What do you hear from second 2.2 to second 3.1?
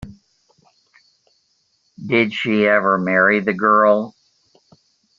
she ever